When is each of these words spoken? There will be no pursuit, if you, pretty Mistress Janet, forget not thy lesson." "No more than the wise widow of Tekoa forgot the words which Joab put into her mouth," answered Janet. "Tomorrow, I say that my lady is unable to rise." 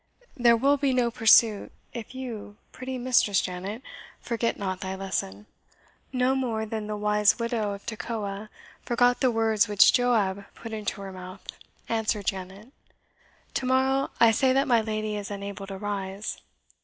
There 0.35 0.57
will 0.57 0.77
be 0.77 0.93
no 0.95 1.11
pursuit, 1.11 1.71
if 1.93 2.15
you, 2.15 2.57
pretty 2.71 2.97
Mistress 2.97 3.39
Janet, 3.39 3.83
forget 4.19 4.57
not 4.57 4.81
thy 4.81 4.95
lesson." 4.95 5.45
"No 6.11 6.33
more 6.33 6.65
than 6.65 6.87
the 6.87 6.97
wise 6.97 7.37
widow 7.37 7.73
of 7.73 7.85
Tekoa 7.85 8.49
forgot 8.81 9.19
the 9.19 9.29
words 9.29 9.67
which 9.67 9.93
Joab 9.93 10.45
put 10.55 10.73
into 10.73 11.01
her 11.01 11.11
mouth," 11.11 11.43
answered 11.87 12.25
Janet. 12.25 12.69
"Tomorrow, 13.53 14.09
I 14.19 14.31
say 14.31 14.51
that 14.53 14.67
my 14.67 14.81
lady 14.81 15.17
is 15.17 15.29
unable 15.29 15.67
to 15.67 15.77
rise." 15.77 16.41